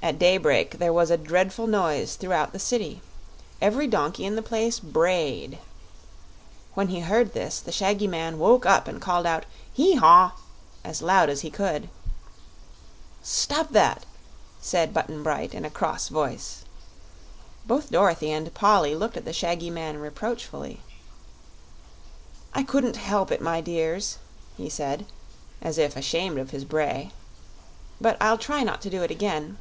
[0.00, 3.02] At daybreak there was a dreadful noise throughout the city.
[3.60, 5.58] Every donkey in the place brayed.
[6.74, 10.36] When he heard this the shaggy man woke up and called out "Hee haw!"
[10.84, 11.88] as loud as he could.
[13.24, 14.06] "Stop that!"
[14.60, 16.62] said Button Bright, in a cross voice.
[17.66, 20.80] Both Dorothy and Polly looked at the shaggy man reproachfully.
[22.54, 24.18] "I couldn't help it, my dears,"
[24.56, 25.06] he said,
[25.60, 27.10] as if ashamed of his bray;
[28.00, 29.58] "but I'll try not to do it again."